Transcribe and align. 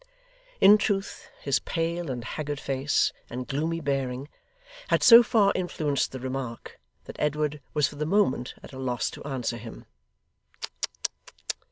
In 0.59 0.79
truth 0.79 1.29
his 1.41 1.59
pale 1.59 2.09
and 2.09 2.25
haggard 2.25 2.59
face, 2.59 3.13
and 3.29 3.47
gloomy 3.47 3.79
bearing, 3.79 4.29
had 4.87 5.03
so 5.03 5.21
far 5.21 5.51
influenced 5.53 6.11
the 6.11 6.19
remark, 6.19 6.79
that 7.03 7.17
Edward 7.19 7.61
was, 7.75 7.87
for 7.87 7.97
the 7.97 8.07
moment, 8.07 8.55
at 8.63 8.73
a 8.73 8.79
loss 8.79 9.11
to 9.11 9.23
answer 9.25 9.57
him. 9.57 9.85